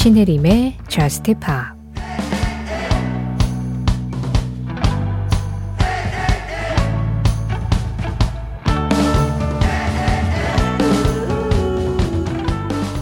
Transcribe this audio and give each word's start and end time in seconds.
신혜림의 0.00 0.76
Just 0.86 1.24
Pop 1.24 1.50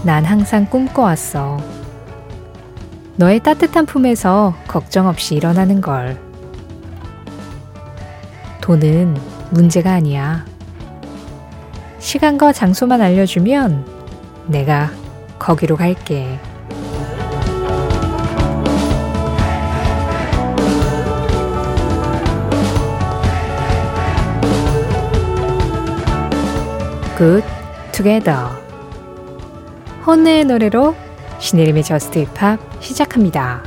난 0.05 0.25
항상 0.25 0.65
꿈꿔왔어. 0.65 1.59
너의 3.17 3.41
따뜻한 3.41 3.85
품에서 3.85 4.55
걱정 4.67 5.07
없이 5.07 5.35
일어나는 5.35 5.83
걸. 5.83 6.19
돈은 8.63 9.19
문제가 9.51 9.93
아니야. 9.93 10.47
시간과 11.99 12.55
장소만 12.55 13.03
알려주면 13.03 13.85
내가 14.47 14.91
거기로 15.39 15.77
갈게. 15.77 16.41
Good 27.17 27.45
Together. 27.93 28.49
헌내의 30.07 30.45
노래로 30.45 30.95
신혜림의 31.39 31.83
저스트 31.83 32.19
힙합 32.25 32.61
시작합니다. 32.81 33.63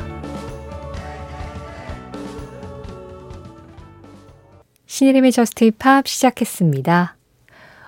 신혜림의 4.86 5.32
Just 5.32 5.66
Pop 5.66 6.08
시작했습니다. 6.08 7.18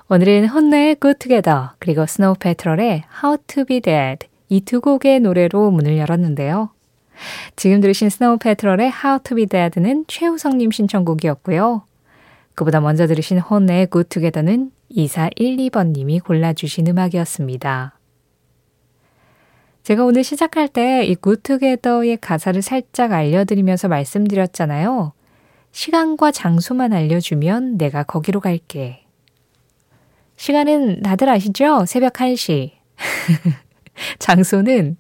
오늘은 0.10 0.48
HONNE의 0.48 0.98
Good 1.00 1.20
Together 1.20 1.70
그리고 1.78 2.08
Snow 2.08 2.36
Patrol의 2.40 3.04
How 3.24 3.38
to 3.46 3.66
Be 3.66 3.82
Dead 3.82 4.28
이 4.50 4.62
두 4.62 4.82
곡의 4.82 5.20
노래로 5.20 5.70
문을 5.70 5.98
열었는데요. 5.98 6.72
지금 7.56 7.82
들으신 7.82 8.10
Snow 8.10 8.38
Patrol의 8.40 8.92
How 9.04 9.20
to 9.24 9.36
Be 9.36 9.46
Dead는 9.46 10.06
최우성님 10.08 10.72
신청곡이었고요. 10.72 11.84
그보다 12.56 12.82
먼저 12.82 13.06
들으신 13.06 13.38
HONNE의 13.38 13.88
Good 13.92 14.10
Together는 14.10 14.72
2412번님이 14.96 16.24
골라주신 16.24 16.88
음악이었습니다. 16.88 17.98
제가 19.84 20.06
오늘 20.06 20.24
시작할 20.24 20.68
때 20.68 21.06
이 21.06 21.16
Together의 21.16 22.18
가사를 22.18 22.62
살짝 22.62 23.12
알려드리면서 23.12 23.88
말씀드렸잖아요. 23.88 25.14
시간과 25.72 26.32
장소만 26.32 26.94
알려주면 26.94 27.78
내가 27.78 28.04
거기로 28.04 28.40
갈게. 28.40 29.06
시간은 30.36 31.02
다들 31.02 31.30
아시죠? 31.30 31.86
새벽 31.86 32.14
1시. 32.14 32.72
장소는 34.20 34.98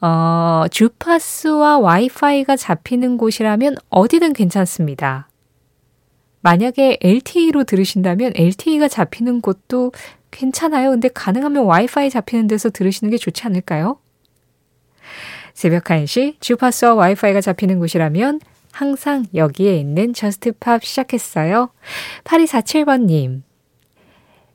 어, 0.00 0.64
주파수와 0.70 1.78
와이파이가 1.78 2.56
잡히는 2.56 3.16
곳이라면 3.16 3.76
어디든 3.90 4.32
괜찮습니다. 4.32 5.28
만약에 6.44 6.98
LTE로 7.00 7.64
들으신다면 7.64 8.32
LTE가 8.36 8.86
잡히는 8.86 9.40
곳도 9.40 9.92
괜찮아요. 10.30 10.90
근데 10.90 11.08
가능하면 11.08 11.64
와이파이 11.64 12.10
잡히는 12.10 12.48
데서 12.48 12.68
들으시는 12.68 13.10
게 13.10 13.16
좋지 13.16 13.44
않을까요? 13.44 13.98
새벽 15.54 15.84
1시 15.84 16.38
주파수와 16.40 16.94
와이파이가 16.94 17.40
잡히는 17.40 17.78
곳이라면 17.78 18.40
항상 18.72 19.24
여기에 19.34 19.78
있는 19.78 20.12
Just 20.12 20.53
Pop 20.53 20.84
시작했어요. 20.84 21.70
8247번님. 22.24 23.40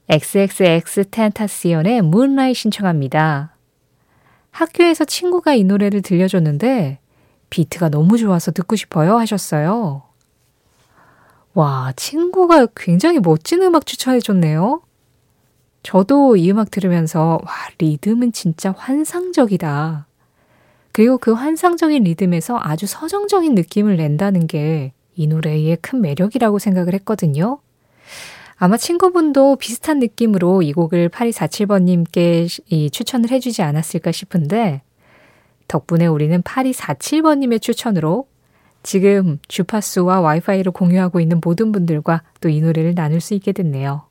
XXXTENTACION의 0.09 2.03
Moonlight 2.03 2.53
신청합니다. 2.53 3.55
학교에서 4.51 5.05
친구가 5.05 5.55
이 5.55 5.63
노래를 5.63 6.03
들려줬는데 6.03 6.99
비트가 7.49 7.89
너무 7.89 8.19
좋아서 8.19 8.51
듣고 8.51 8.75
싶어요 8.75 9.17
하셨어요. 9.17 10.08
와, 11.53 11.93
친구가 11.95 12.67
굉장히 12.75 13.19
멋진 13.19 13.61
음악 13.63 13.85
추천해줬네요. 13.85 14.81
저도 15.83 16.35
이 16.35 16.51
음악 16.51 16.71
들으면서, 16.71 17.39
와, 17.43 17.53
리듬은 17.77 18.31
진짜 18.33 18.73
환상적이다. 18.77 20.05
그리고 20.91 21.17
그 21.17 21.33
환상적인 21.33 22.03
리듬에서 22.03 22.59
아주 22.61 22.85
서정적인 22.87 23.55
느낌을 23.55 23.97
낸다는 23.97 24.47
게 24.47 24.93
이 25.19 25.27
노래의 25.27 25.77
큰 25.81 25.99
매력이라고 25.99 26.59
생각을 26.59 26.93
했거든요. 26.93 27.59
아마 28.55 28.77
친구분도 28.77 29.57
비슷한 29.57 29.99
느낌으로 29.99 30.61
이 30.61 30.71
곡을 30.71 31.09
8247번님께 31.09 32.61
이 32.69 32.89
추천을 32.89 33.29
해주지 33.29 33.61
않았을까 33.61 34.13
싶은데, 34.13 34.81
덕분에 35.67 36.07
우리는 36.07 36.41
8247번님의 36.41 37.61
추천으로 37.61 38.27
지금 38.83 39.39
주파수와 39.47 40.21
와이파이를 40.21 40.71
공유하고 40.71 41.19
있는 41.19 41.41
모든 41.43 41.71
분들과 41.71 42.23
또 42.41 42.49
이 42.49 42.61
노래를 42.61 42.95
나눌 42.95 43.19
수 43.21 43.33
있게 43.33 43.51
됐네요. 43.51 44.07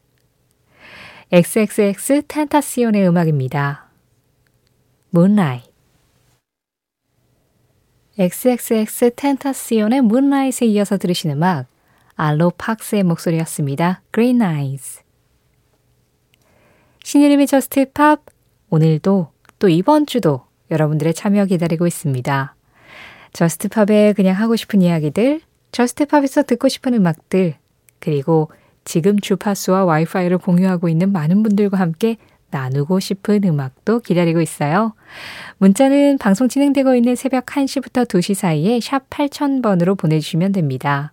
XXX 1.31 2.23
텐타시온의 2.29 3.06
음악입니다. 3.09 3.89
Moonlight 5.15 5.71
XXXTENTACION의 8.19 9.99
Moonlight에 9.99 10.67
이어서 10.67 10.97
들으신 10.97 11.31
음악 11.31 11.67
알로 12.17 12.50
파크스의 12.59 13.05
목소리였습니다. 13.05 14.03
Green 14.12 14.43
Eyes. 14.43 15.03
신혜림의 17.05 17.47
Just 17.47 17.93
Pop 17.93 18.25
오늘도 18.71 19.33
또 19.59 19.69
이번 19.69 20.05
주도 20.05 20.43
여러분들의 20.71 21.15
참여 21.15 21.47
기다리고 21.47 21.87
있습니다. 21.87 22.55
Just 23.33 23.69
Pop에 23.69 24.12
그냥 24.15 24.34
하고 24.34 24.56
싶은 24.56 24.83
이야기들, 24.83 25.41
Just 25.73 26.06
Pop에서 26.06 26.43
듣고 26.43 26.69
싶은 26.69 26.94
음악들, 26.94 27.55
그리고 27.99 28.50
지금 28.84 29.19
주파수와 29.19 29.84
와이파이를 29.84 30.39
공유하고 30.39 30.89
있는 30.89 31.12
많은 31.12 31.43
분들과 31.43 31.78
함께 31.78 32.17
나누고 32.50 33.00
싶은 33.00 33.44
음악도 33.44 34.00
기다리고 34.00 34.41
있어요. 34.41 34.94
문자는 35.59 36.19
방송 36.19 36.49
진행되고 36.49 36.94
있는 36.94 37.15
새벽 37.15 37.47
1시부터 37.47 38.06
2시 38.06 38.34
사이에 38.34 38.81
샵 38.81 39.09
8000번으로 39.11 39.99
보내주시면 39.99 40.53
됩니다. 40.53 41.12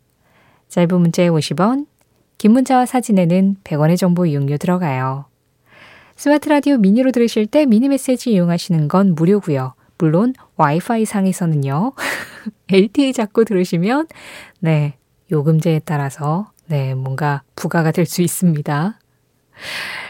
짧은 0.70 1.00
문자에 1.00 1.30
50원, 1.30 1.88
긴 2.38 2.52
문자와 2.52 2.86
사진에는 2.86 3.58
100원의 3.64 3.98
정보 3.98 4.26
이용료 4.26 4.58
들어가요. 4.58 5.26
스마트 6.16 6.48
라디오 6.48 6.78
미니로 6.78 7.12
들으실 7.12 7.46
때 7.46 7.66
미니 7.66 7.90
메시지 7.90 8.32
이용하시는 8.32 8.88
건 8.88 9.16
무료고요. 9.16 9.74
물론 9.98 10.34
와이파이 10.58 11.06
상에서는요. 11.06 11.94
LTE 12.70 13.14
잡고 13.14 13.44
들으시면 13.46 14.08
네, 14.60 14.98
요금제에 15.32 15.82
따라서 15.86 16.52
네, 16.68 16.94
뭔가 16.96 17.44
부가가 17.56 17.92
될 17.92 18.06
수 18.06 18.22
있습니다. 18.22 19.00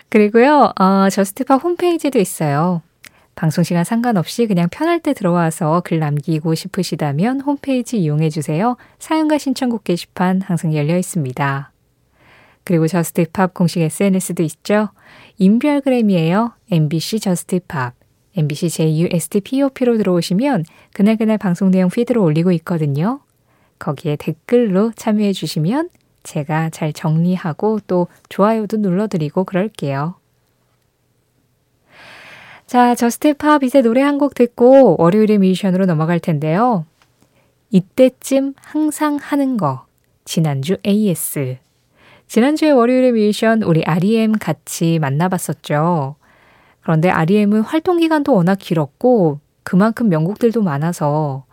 그리고요. 0.10 0.72
어, 0.80 1.10
Just 1.10 1.41
Pop 1.41 1.64
홈페이지도 1.64 2.20
있어요. 2.20 2.82
방송 3.36 3.64
시간 3.66 3.84
상관없이 3.84 4.48
그냥 4.48 4.70
편할 4.72 5.02
때 5.02 5.14
들어와서 5.14 5.82
글 5.84 6.00
남기고 6.00 6.56
싶으시다면 6.56 7.42
홈페이지 7.42 7.98
이용해 7.98 8.30
주세요. 8.30 8.78
사연과 8.98 9.38
신청곡 9.38 9.84
게시판 9.84 10.42
항상 10.42 10.74
열려 10.74 10.98
있습니다. 10.98 11.72
그리고 12.64 12.88
Just 12.88 13.26
Pop 13.26 13.54
공식 13.54 13.82
SNS도 13.82 14.42
있죠. 14.44 14.90
인별그램이에요. 15.38 16.54
MBC 16.72 17.20
Just 17.20 17.57
Pop. 17.57 17.94
MBC 18.38 18.70
JUSTPOP로 18.70 19.98
들어오시면 19.98 20.66
그날그날 20.94 21.38
방송 21.38 21.72
내용 21.72 21.90
feed로 21.90 22.24
올리고 22.24 22.52
있거든요. 22.54 23.22
거기에 23.80 24.16
댓글로 24.18 24.92
참여해 24.96 25.34
주시면 25.34 25.90
제가 26.24 26.70
잘 26.72 26.92
정리하고 26.92 27.80
또 27.88 28.08
좋아요도 28.30 28.78
눌러드리고 28.78 29.44
그럴게요. 29.44 30.16
자, 32.66 32.96
Just 32.96 33.35
Pop 33.35 33.64
이제 33.64 33.82
노래 33.82 34.02
한 34.02 34.18
곡 34.18 34.34
듣고 34.34 34.96
월요일의 34.98 35.38
뮤지션으로 35.38 35.86
넘어갈 35.86 36.20
텐데요. 36.20 36.86
이때쯤 37.70 38.54
항상 38.58 39.18
하는 39.22 39.58
거. 39.58 39.86
지난주 40.24 40.78
AS. 40.86 41.58
지난주에 42.28 42.72
월요일의 42.72 43.12
뮤지션 43.12 43.62
우리 43.62 43.84
REM 43.84 44.32
같이 44.34 44.98
만나봤었죠. 45.00 46.16
그런데 46.86 47.10
REM은 47.10 47.62
활동 47.62 47.98
기간도 47.98 48.32
워낙 48.36 48.60
길었고 48.60 49.40
그만큼 49.64 50.08
명곡들도 50.08 50.62
많아서 50.62 51.46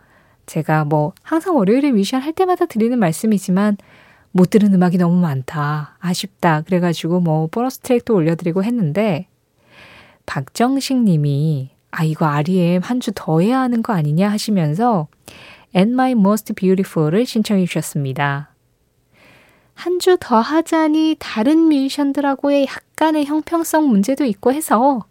제가 0.45 0.85
뭐 0.85 1.13
항상 1.23 1.55
월요일에 1.57 1.91
뮤지션 1.91 2.21
할 2.21 2.33
때마다 2.33 2.67
드리는 2.67 2.97
말씀이지만 2.99 3.77
못 4.31 4.51
들은 4.51 4.71
음악이 4.75 4.99
너무 4.99 5.19
많다. 5.19 5.97
아쉽다. 5.99 6.61
그래가지고 6.61 7.19
뭐 7.19 7.47
보너스 7.47 7.79
트랙도 7.79 8.13
올려드리고 8.13 8.63
했는데 8.63 9.27
박정식 10.27 10.97
님이 11.03 11.71
아, 11.89 12.03
이거 12.03 12.27
REM 12.27 12.81
한 12.83 12.99
주 12.99 13.11
더 13.15 13.39
해야 13.39 13.59
하는 13.59 13.81
거 13.81 13.93
아니냐 13.93 14.29
하시면서 14.29 15.07
And 15.75 15.93
My 15.93 16.11
Most 16.11 16.53
Beautiful을 16.53 17.25
신청해 17.25 17.65
주셨습니다. 17.65 18.51
한 19.73 19.97
주 19.99 20.17
더 20.17 20.39
하자니 20.39 21.15
다른 21.17 21.57
뮤지션들하고의 21.69 22.67
약간의 22.67 23.25
형평성 23.25 23.89
문제도 23.89 24.23
있고 24.25 24.53
해서 24.53 25.05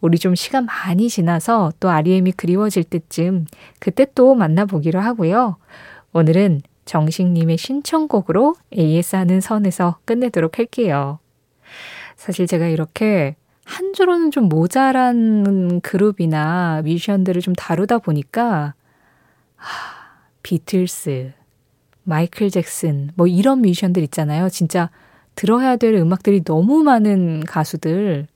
우리 0.00 0.18
좀 0.18 0.34
시간 0.34 0.66
많이 0.66 1.08
지나서 1.08 1.72
또 1.80 1.90
REM이 1.90 2.32
그리워질 2.32 2.84
때쯤 2.84 3.46
그때 3.80 4.06
또 4.14 4.34
만나보기로 4.34 5.00
하고요. 5.00 5.56
오늘은 6.12 6.62
정식님의 6.84 7.58
신청곡으로 7.58 8.54
AS 8.76 9.16
하는 9.16 9.40
선에서 9.40 9.98
끝내도록 10.04 10.58
할게요. 10.58 11.18
사실 12.16 12.46
제가 12.46 12.68
이렇게 12.68 13.36
한 13.64 13.92
주로는 13.92 14.30
좀 14.30 14.48
모자란 14.48 15.80
그룹이나 15.80 16.82
뮤지션들을 16.84 17.42
좀 17.42 17.54
다루다 17.54 17.98
보니까 17.98 18.74
하, 19.56 19.96
비틀스, 20.42 21.32
마이클 22.04 22.50
잭슨 22.50 23.10
뭐 23.16 23.26
이런 23.26 23.62
뮤지션들 23.62 24.02
있잖아요. 24.04 24.48
진짜 24.48 24.90
들어야 25.34 25.76
될 25.76 25.94
음악들이 25.94 26.44
너무 26.44 26.84
많은 26.84 27.44
가수들 27.44 28.28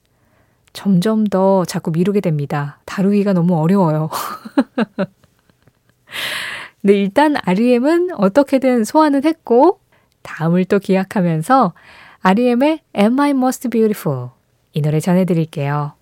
점점 0.73 1.25
더 1.25 1.65
자꾸 1.65 1.91
미루게 1.91 2.21
됩니다. 2.21 2.79
다루기가 2.85 3.33
너무 3.33 3.59
어려워요. 3.59 4.09
네, 6.81 6.93
일단 6.93 7.35
REM은 7.43 8.09
어떻게든 8.15 8.83
소화는 8.83 9.25
했고 9.25 9.79
다음을 10.23 10.65
또 10.65 10.79
기약하면서 10.79 11.73
REM의 12.21 12.79
Am 12.97 13.19
I 13.19 13.29
Most 13.31 13.69
Beautiful 13.69 14.29
이 14.73 14.81
노래 14.81 14.99
전해드릴게요. 14.99 15.93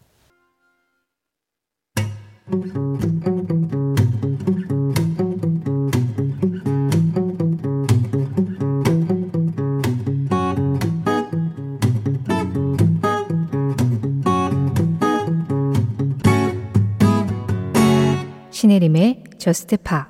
신혜림의 18.59 19.23
저스트 19.37 19.77
파 19.77 20.09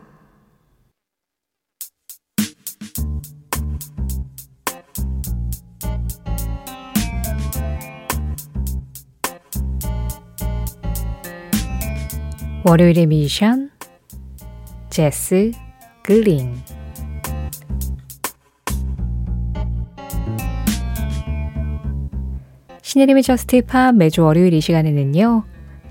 월요일의 12.66 13.06
미션 13.06 13.70
제스 14.90 15.52
글린 16.02 16.56
신혜림의 22.82 23.22
저스트 23.22 23.64
팝 23.68 23.92
매주 23.92 24.24
월요일 24.24 24.54
이 24.54 24.60
시간에는요. 24.60 25.44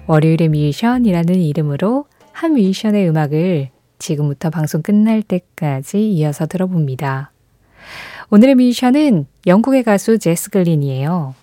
월요일의 0.09 0.49
뮤지션이라는 0.49 1.37
이름으로 1.37 2.07
한 2.39 2.53
뮤지션의 2.53 3.09
음악을 3.09 3.71
지금부터 3.99 4.51
방송 4.51 4.81
끝날 4.81 5.23
때까지 5.23 6.09
이어서 6.13 6.47
들어봅니다. 6.47 7.33
오늘의 8.31 8.55
뮤지션은 8.55 9.27
영국의 9.49 9.83
가수 9.83 10.21
제스 10.21 10.49
글린이에요. 10.49 11.35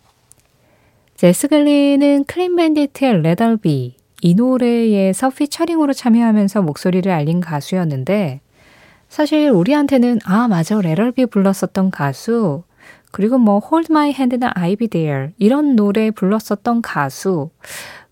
제스 1.15 1.50
글린은 1.50 2.24
Clean 2.24 2.56
Bandit의 2.56 3.24
Rather 3.24 3.79
Be 3.79 3.97
이 4.21 4.36
노래에서 4.36 5.31
피처링으로 5.31 5.92
참여하면서 5.92 6.62
목소리를 6.62 7.12
알린 7.12 7.42
가수였는데 7.42 8.39
사실 9.09 9.50
우리한테는 9.50 10.19
아 10.24 10.47
맞아 10.47 10.80
Rather 10.80 11.14
Be 11.14 11.25
불렀었던 11.25 11.92
가수 11.92 12.63
그리고 13.12 13.38
뭐 13.38 13.62
Hold 13.62 13.92
My 13.92 14.12
Hand나 14.12 14.53
I'll 14.53 14.80
Be 14.80 14.88
There 14.88 15.31
이런 15.39 15.75
노래 15.75 16.09
불렀었던 16.09 16.81
가수 16.81 17.50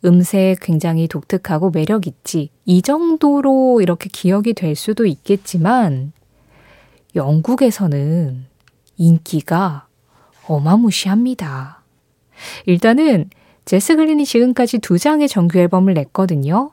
음색 0.05 0.59
굉장히 0.61 1.07
독특하고 1.07 1.69
매력 1.71 2.07
있지. 2.07 2.50
이 2.65 2.81
정도로 2.81 3.81
이렇게 3.81 4.09
기억이 4.11 4.53
될 4.53 4.75
수도 4.75 5.05
있겠지만 5.05 6.11
영국에서는 7.15 8.45
인기가 8.97 9.88
어마무시합니다. 10.47 11.83
일단은 12.65 13.29
제스 13.65 13.95
글린이 13.95 14.25
지금까지 14.25 14.79
두 14.79 14.97
장의 15.00 15.27
정규 15.29 15.57
앨범을 15.59 15.94
냈거든요. 15.94 16.71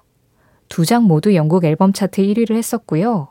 두 0.69 0.85
장 0.85 1.05
모두 1.05 1.35
영국 1.35 1.65
앨범 1.65 1.93
차트 1.93 2.23
1위를 2.23 2.55
했었고요. 2.56 3.29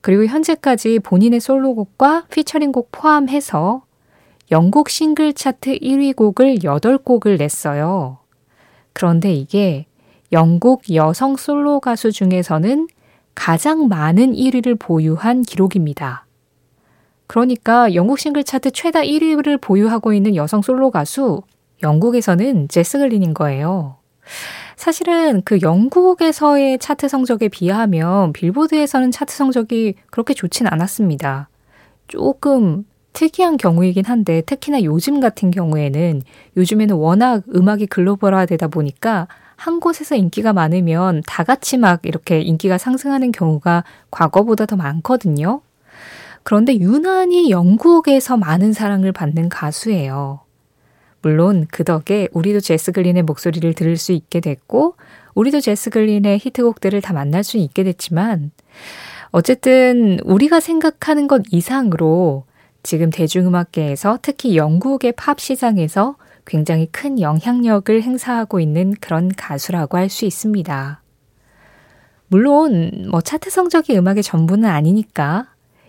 그리고 0.00 0.26
현재까지 0.26 1.00
본인의 1.00 1.40
솔로곡과 1.40 2.26
피처링곡 2.30 2.90
포함해서 2.92 3.82
영국 4.52 4.88
싱글 4.88 5.32
차트 5.32 5.78
1위 5.78 6.14
곡을 6.14 6.56
8곡을 6.56 7.38
냈어요. 7.38 8.18
그런데 8.96 9.30
이게 9.34 9.84
영국 10.32 10.94
여성 10.94 11.36
솔로 11.36 11.80
가수 11.80 12.12
중에서는 12.12 12.88
가장 13.34 13.88
많은 13.88 14.32
1위를 14.32 14.78
보유한 14.78 15.42
기록입니다. 15.42 16.24
그러니까 17.26 17.92
영국 17.94 18.18
싱글 18.18 18.42
차트 18.42 18.70
최다 18.70 19.00
1위를 19.00 19.60
보유하고 19.60 20.14
있는 20.14 20.34
여성 20.34 20.62
솔로 20.62 20.90
가수 20.90 21.42
영국에서는 21.82 22.68
제스 22.68 22.96
글린인 22.96 23.34
거예요. 23.34 23.98
사실은 24.76 25.42
그 25.44 25.58
영국에서의 25.60 26.78
차트 26.78 27.08
성적에 27.08 27.48
비하면 27.48 28.32
빌보드에서는 28.32 29.10
차트 29.10 29.36
성적이 29.36 29.96
그렇게 30.10 30.32
좋진 30.32 30.66
않았습니다. 30.68 31.50
조금 32.08 32.86
특이한 33.16 33.56
경우이긴 33.56 34.04
한데 34.04 34.42
특히나 34.42 34.82
요즘 34.82 35.20
같은 35.20 35.50
경우에는 35.50 36.20
요즘에는 36.54 36.96
워낙 36.96 37.44
음악이 37.54 37.86
글로벌화되다 37.86 38.68
보니까 38.68 39.26
한 39.56 39.80
곳에서 39.80 40.16
인기가 40.16 40.52
많으면 40.52 41.22
다 41.26 41.42
같이 41.42 41.78
막 41.78 42.04
이렇게 42.04 42.42
인기가 42.42 42.76
상승하는 42.76 43.32
경우가 43.32 43.84
과거보다 44.10 44.66
더 44.66 44.76
많거든요. 44.76 45.62
그런데 46.42 46.78
유난히 46.78 47.50
영국에서 47.50 48.36
많은 48.36 48.74
사랑을 48.74 49.12
받는 49.12 49.48
가수예요. 49.48 50.40
물론 51.22 51.66
그 51.72 51.84
덕에 51.84 52.28
우리도 52.32 52.60
제스 52.60 52.92
글린의 52.92 53.22
목소리를 53.22 53.72
들을 53.72 53.96
수 53.96 54.12
있게 54.12 54.40
됐고, 54.40 54.96
우리도 55.34 55.60
제스 55.60 55.88
글린의 55.88 56.38
히트곡들을 56.38 57.00
다 57.00 57.14
만날 57.14 57.44
수 57.44 57.56
있게 57.56 57.82
됐지만, 57.82 58.50
어쨌든 59.30 60.18
우리가 60.24 60.60
생각하는 60.60 61.26
것 61.26 61.42
이상으로 61.50 62.44
지금 62.86 63.10
대중음악계에서 63.10 64.20
특히 64.22 64.56
영국의 64.56 65.12
팝 65.16 65.40
시장에서 65.40 66.14
굉장히 66.46 66.86
큰 66.92 67.20
영향력을 67.20 68.00
행사하고 68.00 68.60
있는 68.60 68.94
그런 69.00 69.28
가수라고 69.36 69.98
할 69.98 70.08
수 70.08 70.24
있습니다. 70.24 71.02
물론 72.28 73.08
뭐 73.10 73.20
차트 73.20 73.50
성적이 73.50 73.98
음악의 73.98 74.22
전부는 74.22 74.68
아니니까 74.68 75.48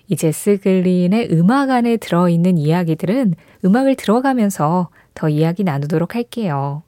이 0.09 0.15
제 0.15 0.31
스 0.31 0.57
글린의 0.57 1.29
음악 1.33 1.69
안에 1.69 1.97
들어있는 1.97 2.57
이야기들은 2.57 3.35
음악을 3.63 3.95
들어가면서 3.95 4.89
더 5.13 5.29
이야기 5.29 5.63
나누도록 5.63 6.15
할게요. 6.15 6.81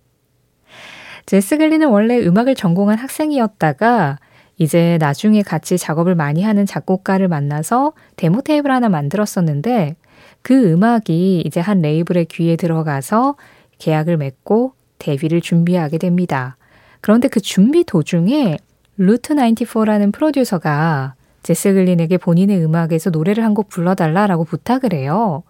제스 1.28 1.58
글린은 1.60 1.90
원래 1.90 2.18
음악을 2.20 2.56
전공한 2.56 2.98
학생이었다가 2.98 4.18
이제 4.58 4.98
나중에 5.00 5.42
같이 5.42 5.78
작업을 5.78 6.16
많이 6.16 6.44
하는 6.44 6.66
작곡가를 6.66 7.28
만나서 7.28 7.94
데모 8.18 8.42
테이프 8.42 8.72
하나 8.72 8.90
만들었었는데 8.90 9.96
그 10.42 10.72
음악이 10.72 11.44
이제 11.46 11.60
한 11.60 11.82
레이블의 11.82 12.26
귀에 12.26 12.56
들어가서 12.56 13.36
계약을 13.78 14.18
맺고 14.18 14.74
데뷔를 15.00 15.42
준비하게 15.42 15.98
됩니다. 15.98 16.58
그런데 17.02 17.28
그 17.28 17.40
준비 17.40 17.84
도중에 17.84 18.58
Route 18.98 19.34
94라는 19.34 20.12
프로듀서가 20.12 21.16
제스 21.44 21.74
글린에게 21.74 22.18
본인의 22.18 22.62
음악에서 22.64 23.10
노래를 23.10 23.44
한 23.44 23.54
곡 23.54 23.70
불러달라라고 23.70 24.44
부탁을 24.44 24.94
해요. 24.94 25.44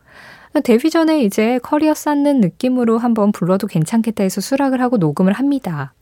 데뷔 0.63 0.89
전에 0.89 1.21
이제 1.23 1.59
커리어 1.59 1.93
쌓는 1.93 2.41
느낌으로 2.41 2.97
한번 2.97 3.31
불러도 3.31 3.67
괜찮겠다 3.67 4.23
해서 4.23 4.41
수락을 4.41 4.81
하고 4.81 4.97
녹음을 4.97 5.33
합니다. 5.33 5.93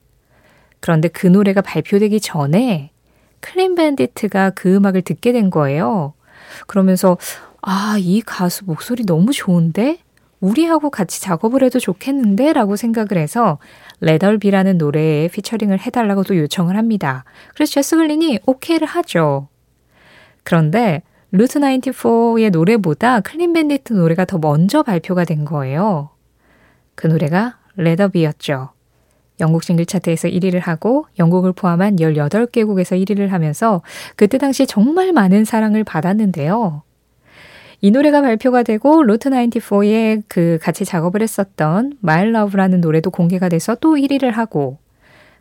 그런데 0.79 1.07
그 1.07 1.27
노래가 1.27 1.61
발표되기 1.61 2.19
전에 2.21 2.91
Clean 3.39 3.75
Bandit이 3.75 4.51
그 4.51 4.75
음악을 4.75 5.01
듣게 5.01 5.31
된 5.31 5.49
거예요. 5.49 6.13
그러면서 6.67 7.17
아, 7.61 7.97
이 7.99 8.21
가수 8.21 8.65
목소리 8.65 9.05
너무 9.05 9.31
좋은데? 9.31 9.99
우리하고 10.39 10.89
같이 10.89 11.21
작업을 11.21 11.63
해도 11.63 11.79
좋겠는데? 11.79 12.53
라고 12.53 12.75
생각을 12.75 13.17
해서 13.17 13.57
Rather 14.01 14.34
Be라는 14.34 14.77
노래에 14.77 15.27
피처링을 15.29 15.79
해달라고 15.79 16.23
또 16.23 16.37
요청을 16.37 16.77
합니다. 16.77 17.25
그래서 17.55 17.73
제스 17.73 17.95
글린이 17.95 18.39
오케이를 18.45 18.87
하죠. 18.87 19.47
그런데 20.43 21.01
Route 21.31 21.59
94의 21.59 22.51
노래보다 22.51 23.19
Clean 23.19 23.53
Bandit 23.53 23.93
노래가 23.93 24.25
더 24.25 24.37
먼저 24.37 24.83
발표가 24.83 25.25
된 25.25 25.43
거예요. 25.43 26.11
그 26.95 27.07
노래가 27.07 27.57
레더비였죠. 27.75 28.69
영국 29.39 29.63
싱글 29.63 29.85
차트에서 29.85 30.29
1위를 30.29 30.61
하고 30.61 31.05
영국을 31.19 31.51
포함한 31.51 31.97
18개국에서 31.97 32.99
1위를 33.03 33.27
하면서 33.29 33.81
그때 34.15 34.37
당시 34.37 34.65
정말 34.65 35.11
많은 35.11 35.45
사랑을 35.45 35.83
받았는데요. 35.83 36.83
이 37.79 37.91
노래가 37.91 38.21
발표가 38.21 38.63
되고 38.63 39.03
로트 39.03 39.29
94에 39.29 40.23
그 40.27 40.57
같이 40.61 40.83
작업을 40.83 41.21
했었던 41.21 41.97
My 42.03 42.29
Love라는 42.29 42.81
노래도 42.81 43.11
공개가 43.11 43.49
돼서 43.49 43.75
또 43.75 43.95
1위를 43.95 44.31
하고 44.31 44.79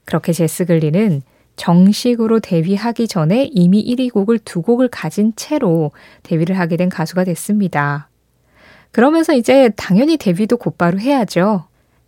그렇게 0.05 0.33
제스 0.33 0.66
글린은 0.66 1.23
정식으로 1.57 2.40
데뷔하기 2.40 3.09
전에 3.09 3.49
이미 3.50 3.83
1위 3.83 4.12
곡을 4.12 4.38
두 4.40 4.61
곡을 4.61 4.88
가진 4.88 5.33
채로 5.37 5.93
데뷔를 6.23 6.59
하게 6.59 6.76
된 6.76 6.90
가수가 6.90 7.25
됐습니다. 7.25 8.09
그러면서 8.93 9.33
이제 9.33 9.71
당연히 9.75 10.19
데뷔도 10.19 10.59
곧바로 10.59 10.99
해야죠. 10.99 11.64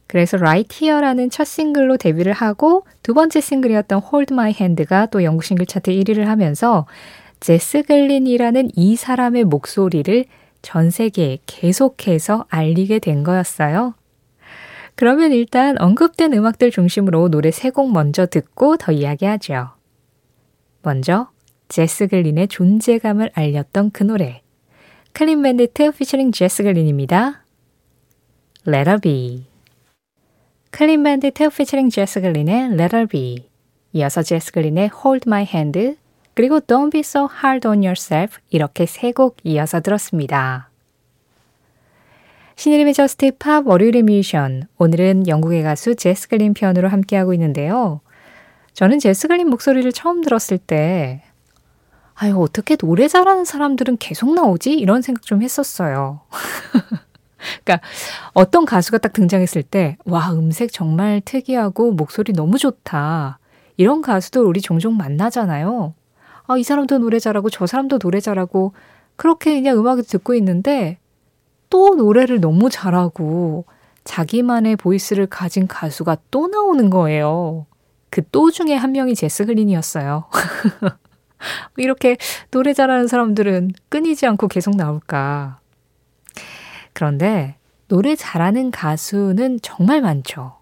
그래서 0.06 0.36
Right 0.36 0.84
Here라는 0.84 1.30
첫 1.30 1.44
싱글로 1.44 1.96
데뷔를 1.96 2.32
하고 2.32 2.84
두 3.02 3.14
번째 3.14 3.40
싱글이었던 3.40 4.02
Hold 4.10 4.34
My 4.34 4.54
Hand가 4.58 5.06
또 5.06 5.24
영국 5.24 5.44
싱글 5.44 5.66
차트 5.66 5.90
1위를 5.90 6.24
하면서 6.24 6.86
제스 7.40 7.82
글린이라는 7.82 8.70
이 8.74 8.96
사람의 8.96 9.44
목소리를 9.44 10.24
전 10.62 10.90
세계에 10.90 11.38
계속해서 11.46 12.46
알리게 12.48 12.98
된 12.98 13.22
거였어요. 13.22 13.94
그러면 14.96 15.30
일단 15.32 15.80
언급된 15.80 16.32
음악들 16.34 16.72
중심으로 16.72 17.28
노래 17.28 17.52
세 17.52 17.70
곡 17.70 17.92
먼저 17.92 18.26
듣고 18.26 18.76
더 18.76 18.90
이야기하죠. 18.90 19.70
먼저 20.82 21.30
제스 21.68 22.08
글린의 22.08 22.48
존재감을 22.48 23.30
알렸던 23.34 23.92
그 23.92 24.02
노래 24.02 24.42
Clean 25.12 25.42
Bandit 25.42 25.92
피처링 25.92 26.32
제스 26.32 26.62
글린입니다. 26.64 27.44
Rather 28.66 29.00
Be 29.00 29.46
Clean 30.70 31.02
Bandit 31.04 31.50
피처링 31.50 31.90
제스 31.90 32.20
글린의 32.20 32.72
Rather 32.72 33.06
Be 33.06 33.48
이어서 33.92 34.22
제스 34.22 34.50
글린의 34.50 34.90
Hold 35.04 35.28
My 35.28 35.44
Hand 35.44 35.96
그리고 36.38 36.60
Don't 36.60 36.92
Be 36.92 37.00
So 37.00 37.28
Hard 37.42 37.66
on 37.66 37.78
Yourself 37.78 38.38
이렇게 38.50 38.86
세 38.86 39.10
곡 39.10 39.38
이어서 39.42 39.80
들었습니다. 39.80 40.70
신혜림의 42.54 42.94
Just 42.94 43.32
Pop 43.40 43.66
월요일의 43.66 44.04
뮤지션 44.04 44.68
오늘은 44.76 45.26
영국의 45.26 45.64
가수 45.64 45.96
제스 45.96 46.28
글린 46.28 46.54
편으로 46.54 46.86
함께하고 46.90 47.34
있는데요. 47.34 48.02
저는 48.72 49.00
제스 49.00 49.26
글린 49.26 49.50
목소리를 49.50 49.90
처음 49.90 50.20
들었을 50.20 50.58
때 50.58 51.24
아유 52.14 52.40
어떻게 52.40 52.76
노래 52.76 53.08
잘하는 53.08 53.44
사람들은 53.44 53.96
계속 53.96 54.32
나오지? 54.32 54.74
이런 54.74 55.02
생각 55.02 55.24
좀 55.24 55.42
했었어요. 55.42 56.20
그러니까 57.64 57.84
어떤 58.32 58.64
가수가 58.64 58.98
딱 58.98 59.12
등장했을 59.12 59.64
때, 59.64 59.96
와, 60.04 60.32
음색 60.32 60.72
정말 60.72 61.20
특이하고 61.24 61.90
목소리 61.90 62.32
너무 62.32 62.58
좋다. 62.58 63.40
이런 63.76 64.02
가수들 64.02 64.42
우리 64.42 64.60
종종 64.60 64.96
만나잖아요. 64.96 65.94
아, 66.48 66.56
이 66.56 66.62
사람도 66.64 66.98
노래 66.98 67.18
잘하고 67.18 67.50
저 67.50 67.66
사람도 67.66 67.98
노래 67.98 68.20
잘하고 68.20 68.72
그렇게 69.16 69.54
그냥 69.54 69.78
음악을 69.78 70.04
듣고 70.04 70.34
있는데 70.34 70.98
또 71.70 71.94
노래를 71.94 72.40
너무 72.40 72.70
잘하고 72.70 73.66
자기만의 74.04 74.76
보이스를 74.76 75.26
가진 75.26 75.66
가수가 75.68 76.16
또 76.30 76.48
나오는 76.48 76.90
거예요. 76.90 77.66
그 78.10 78.22
또 78.32 78.50
중에 78.50 78.74
한 78.74 78.92
명이 78.92 79.14
제스 79.14 79.44
글린이었어요. 79.44 80.24
이렇게 81.76 82.16
노래 82.50 82.72
잘하는 82.72 83.06
사람들은 83.06 83.72
끊이지 83.90 84.26
않고 84.26 84.48
계속 84.48 84.76
나올까. 84.76 85.60
그런데 86.94 87.56
노래 87.88 88.16
잘하는 88.16 88.70
가수는 88.70 89.60
정말 89.62 90.00
많죠. 90.00 90.56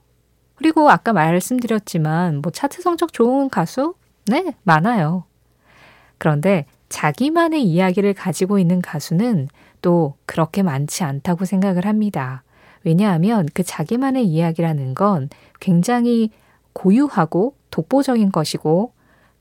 그리고 0.56 0.90
아까 0.90 1.12
말씀드렸지만 1.12 2.42
뭐 2.42 2.50
차트 2.52 2.82
성적 2.82 3.12
좋은 3.12 3.48
가수? 3.48 3.94
네, 4.26 4.54
많아요. 4.64 5.24
그런데 6.18 6.66
자기만의 6.88 7.62
이야기를 7.64 8.14
가지고 8.14 8.58
있는 8.58 8.80
가수는 8.80 9.48
또 9.82 10.14
그렇게 10.26 10.62
많지 10.62 11.04
않다고 11.04 11.44
생각을 11.44 11.84
합니다. 11.86 12.42
왜냐하면 12.84 13.46
그 13.54 13.62
자기만의 13.62 14.26
이야기라는 14.26 14.94
건 14.94 15.28
굉장히 15.60 16.30
고유하고 16.72 17.54
독보적인 17.70 18.30
것이고 18.32 18.92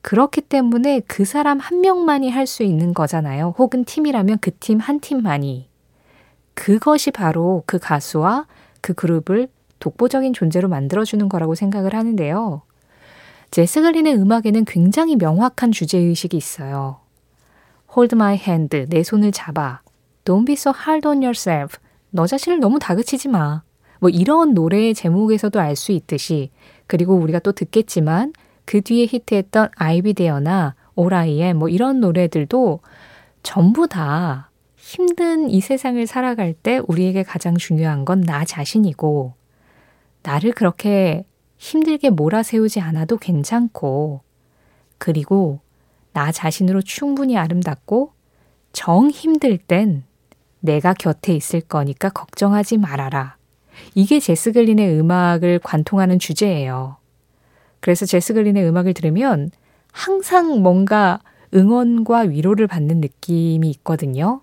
그렇기 0.01 0.41
때문에 0.41 1.01
그 1.07 1.25
사람 1.25 1.59
한 1.59 1.81
명만이 1.81 2.29
할 2.29 2.45
수 2.47 2.63
있는 2.63 2.93
거잖아요. 2.93 3.55
혹은 3.57 3.85
팀이라면 3.85 4.39
그 4.39 4.51
팀 4.51 4.79
한 4.79 4.99
팀만이. 4.99 5.69
그것이 6.53 7.11
바로 7.11 7.63
그 7.65 7.79
가수와 7.79 8.47
그 8.81 8.93
그룹을 8.93 9.49
독보적인 9.79 10.33
존재로 10.33 10.69
만들어주는 10.69 11.27
거라고 11.29 11.55
생각을 11.55 11.93
하는데요. 11.95 12.61
제스 13.51 13.81
글린의 13.81 14.15
음악에는 14.15 14.65
굉장히 14.65 15.15
명확한 15.15 15.71
주제의식이 15.71 16.35
있어요. 16.35 16.99
Hold 17.95 18.15
my 18.15 18.35
hand, 18.35 18.85
내 18.89 19.03
손을 19.03 19.31
잡아. 19.31 19.81
Don't 20.25 20.45
be 20.45 20.53
so 20.53 20.73
hard 20.75 21.07
on 21.07 21.17
yourself. 21.17 21.77
너 22.09 22.27
자신을 22.27 22.59
너무 22.59 22.79
다그치지 22.79 23.29
마. 23.29 23.63
뭐 23.99 24.09
이런 24.09 24.53
노래의 24.53 24.93
제목에서도 24.93 25.59
알 25.59 25.75
수 25.75 25.91
있듯이 25.91 26.51
그리고 26.87 27.15
우리가 27.15 27.39
또 27.39 27.51
듣겠지만 27.53 28.33
그 28.65 28.81
뒤에 28.81 29.05
히트했던 29.05 29.69
I 29.77 30.01
am 30.05 31.57
뭐 31.57 31.69
이런 31.69 31.99
노래들도 32.01 32.79
전부 33.43 33.87
다 33.87 34.49
힘든 34.75 35.49
이 35.49 35.61
세상을 35.61 36.05
살아갈 36.07 36.53
때 36.53 36.81
우리에게 36.87 37.23
가장 37.23 37.55
중요한 37.55 38.05
건 38.05 38.21
나 38.21 38.43
자신이고, 38.45 39.33
나를 40.23 40.51
그렇게 40.51 41.25
힘들게 41.57 42.09
몰아세우지 42.09 42.79
않아도 42.81 43.17
괜찮고, 43.17 44.21
그리고 44.97 45.59
나 46.13 46.31
자신으로 46.31 46.81
충분히 46.81 47.37
아름답고, 47.37 48.11
정 48.73 49.09
힘들 49.09 49.57
땐 49.57 50.03
내가 50.59 50.93
곁에 50.93 51.33
있을 51.33 51.61
거니까 51.61 52.09
걱정하지 52.09 52.77
말아라. 52.77 53.37
이게 53.93 54.19
제스 54.19 54.51
글린의 54.51 54.99
음악을 54.99 55.59
관통하는 55.59 56.19
주제예요. 56.19 56.97
그래서 57.79 58.05
제스 58.05 58.33
글린의 58.33 58.67
음악을 58.67 58.93
들으면 58.93 59.51
항상 59.91 60.61
뭔가 60.61 61.19
응원과 61.53 62.21
위로를 62.21 62.67
받는 62.67 62.99
느낌이 62.99 63.69
있거든요. 63.69 64.41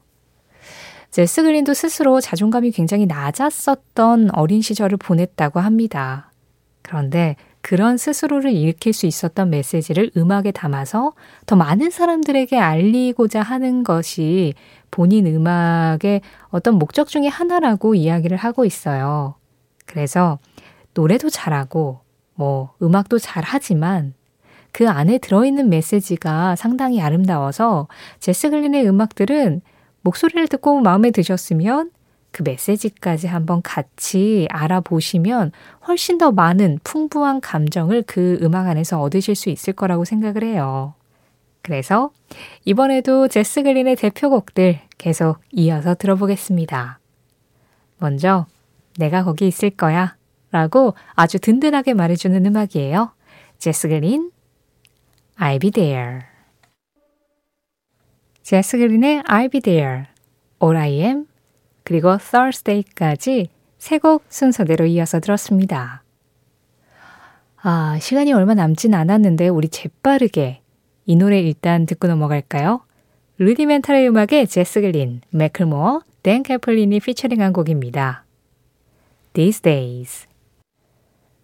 제스 1.10 1.42
글린도 1.42 1.74
스스로 1.74 2.20
자존감이 2.20 2.70
굉장히 2.70 3.04
낮았었던 3.04 4.30
어린 4.32 4.62
시절을 4.62 4.96
보냈다고 4.96 5.60
합니다. 5.60 6.31
그런데 6.82 7.36
그런 7.60 7.96
스스로를 7.96 8.52
일으킬 8.52 8.92
수 8.92 9.06
있었던 9.06 9.48
메시지를 9.48 10.10
음악에 10.16 10.50
담아서 10.50 11.12
더 11.46 11.56
많은 11.56 11.90
사람들에게 11.90 12.58
알리고자 12.58 13.40
하는 13.40 13.84
것이 13.84 14.54
본인 14.90 15.26
음악의 15.26 16.20
어떤 16.48 16.74
목적 16.74 17.08
중의 17.08 17.30
하나라고 17.30 17.94
이야기를 17.94 18.36
하고 18.36 18.64
있어요. 18.64 19.36
그래서 19.86 20.38
노래도 20.94 21.30
잘하고 21.30 22.00
뭐 22.34 22.74
음악도 22.82 23.18
잘하지만 23.18 24.14
그 24.72 24.88
안에 24.88 25.18
들어있는 25.18 25.68
메시지가 25.68 26.56
상당히 26.56 27.00
아름다워서 27.00 27.88
제스 28.18 28.50
글린의 28.50 28.88
음악들은 28.88 29.60
목소리를 30.00 30.48
듣고 30.48 30.80
마음에 30.80 31.10
드셨으면 31.10 31.90
그 32.32 32.42
메시지까지 32.42 33.28
한번 33.28 33.62
같이 33.62 34.48
알아보시면 34.50 35.52
훨씬 35.86 36.18
더 36.18 36.32
많은 36.32 36.80
풍부한 36.82 37.40
감정을 37.40 38.02
그 38.06 38.38
음악 38.42 38.66
안에서 38.66 39.00
얻으실 39.00 39.34
수 39.34 39.50
있을 39.50 39.74
거라고 39.74 40.04
생각을 40.04 40.42
해요. 40.42 40.94
그래서 41.60 42.10
이번에도 42.64 43.28
제스 43.28 43.62
글린의 43.62 43.96
대표곡들 43.96 44.80
계속 44.98 45.38
이어서 45.52 45.94
들어보겠습니다. 45.94 46.98
먼저 47.98 48.46
내가 48.98 49.22
거기 49.22 49.46
있을 49.46 49.70
거야 49.70 50.16
라고 50.50 50.94
아주 51.14 51.38
든든하게 51.38 51.94
말해주는 51.94 52.44
음악이에요. 52.44 53.12
제스 53.58 53.88
글린 53.88 54.32
I'll 55.38 55.60
be 55.60 55.70
there. 55.70 56.20
제스 58.42 58.76
글린의 58.76 59.22
I'll 59.22 59.50
be 59.50 59.60
there, 59.60 60.06
All 60.62 60.76
I 60.76 60.90
am, 60.90 61.26
그리고 61.84 62.16
Thursday까지 62.18 63.48
세 63.78 63.98
곡 63.98 64.24
순서대로 64.28 64.86
이어서 64.86 65.18
들었습니다. 65.18 66.02
아, 67.62 67.98
시간이 68.00 68.32
얼마 68.32 68.54
남진 68.54 68.94
않았는데 68.94 69.48
우리 69.48 69.68
재빠르게 69.68 70.60
이 71.06 71.16
노래 71.16 71.40
일단 71.40 71.86
듣고 71.86 72.06
넘어갈까요? 72.06 72.82
Rudimental의 73.38 74.08
음악의 74.08 74.46
제스 74.46 74.80
글린, 74.80 75.20
매클모어, 75.30 76.02
댄 76.22 76.42
캐플린이 76.44 77.00
피처링한 77.00 77.52
곡입니다. 77.52 78.24
These 79.32 79.62
Days 79.62 80.26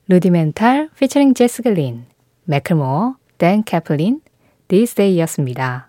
Rudimental 0.07 0.91
피처링 0.97 1.35
제스 1.35 1.63
글린, 1.63 2.07
매클모어, 2.45 3.17
댄 3.39 3.65
캐플린, 3.65 4.21
These 4.69 4.95
Days였습니다. 4.95 5.88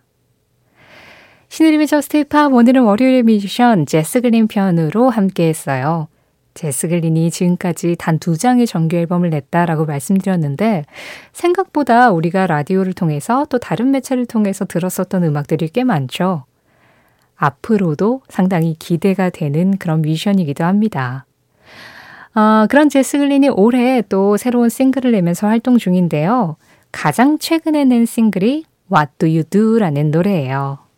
신혜림의 1.49 1.87
Just 1.87 2.25
Pop 2.25 2.53
오늘은 2.53 2.83
월요일 2.83 3.23
뮤지션 3.23 3.87
제스 3.87 4.21
글린 4.21 4.47
편으로 4.47 5.09
함께 5.09 5.47
했어요. 5.47 6.07
제스 6.53 6.87
글린이 6.87 7.31
지금까지 7.31 7.95
단 7.97 8.19
두 8.19 8.37
장의 8.37 8.67
정규 8.67 8.95
앨범을 8.95 9.31
냈다라고 9.31 9.85
말씀드렸는데 9.85 10.85
생각보다 11.33 12.11
우리가 12.11 12.45
라디오를 12.45 12.93
통해서 12.93 13.47
또 13.49 13.57
다른 13.57 13.89
매체를 13.91 14.27
통해서 14.27 14.63
들었었던 14.65 15.23
음악들이 15.23 15.69
꽤 15.69 15.83
많죠. 15.83 16.43
앞으로도 17.35 18.21
상당히 18.29 18.75
기대가 18.77 19.31
되는 19.31 19.77
그런 19.77 20.03
뮤지션이기도 20.03 20.63
합니다. 20.63 21.25
어, 22.35 22.67
그런 22.69 22.89
제스 22.89 23.17
글린이 23.17 23.49
올해 23.49 24.03
또 24.07 24.37
새로운 24.37 24.69
싱글을 24.69 25.11
내면서 25.13 25.47
활동 25.47 25.79
중인데요. 25.79 26.57
가장 26.91 27.39
최근에 27.39 27.85
낸 27.85 28.05
싱글이 28.05 28.65
What 28.93 29.13
Do 29.17 29.27
You 29.27 29.43
Do라는 29.45 30.11
노래예요. 30.11 30.88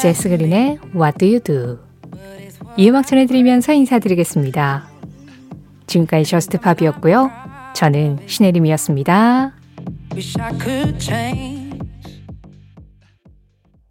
제스 0.00 0.28
글린의 0.28 0.78
What 0.94 1.18
Do 1.18 1.28
You 1.28 1.40
Do 1.40 1.78
이 2.76 2.88
음악 2.88 3.06
전해드리면서 3.06 3.72
인사드리겠습니다. 3.72 4.88
지금까지 5.86 6.30
JUST 6.30 6.53
POP이었고요. 6.53 7.30
저는 7.74 8.18
신혜림이었습니다. 8.26 9.52